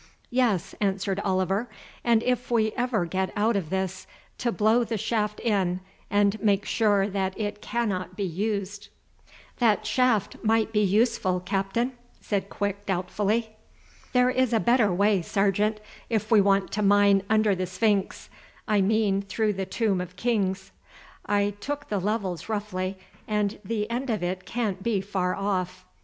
"Yes," 0.31 0.73
answered 0.81 1.19
Oliver, 1.19 1.69
"and 2.03 2.23
if 2.23 2.49
we 2.49 2.71
ever 2.71 3.05
get 3.05 3.31
out 3.35 3.55
of 3.55 3.69
this, 3.69 4.07
to 4.39 4.51
blow 4.51 4.83
the 4.83 4.97
shaft 4.97 5.39
in 5.39 5.79
and 6.09 6.41
make 6.41 6.65
sure 6.65 7.07
that 7.07 7.39
it 7.39 7.61
cannot 7.61 8.15
be 8.15 8.23
used." 8.23 8.87
"That 9.59 9.85
shaft 9.85 10.37
might 10.41 10.71
be 10.71 10.81
useful, 10.81 11.39
Captain," 11.39 11.91
said 12.19 12.49
Quick 12.49 12.87
doubtfully. 12.87 13.51
"There 14.11 14.31
is 14.31 14.53
a 14.53 14.59
better 14.59 14.91
way, 14.91 15.21
Sergeant, 15.21 15.79
if 16.09 16.31
we 16.31 16.41
want 16.41 16.71
to 16.71 16.81
mine 16.81 17.21
under 17.29 17.53
the 17.53 17.67
sphinx; 17.67 18.27
I 18.67 18.81
mean 18.81 19.21
through 19.21 19.53
the 19.53 19.67
Tomb 19.67 20.01
of 20.01 20.15
Kings. 20.15 20.71
I 21.27 21.51
took 21.59 21.89
the 21.89 21.99
levels 21.99 22.49
roughly, 22.49 22.97
and 23.27 23.59
the 23.63 23.87
end 23.91 24.09
of 24.09 24.23
it 24.23 24.45
can't 24.45 24.81
be 24.81 24.99
far 24.99 25.35
off. 25.35 25.85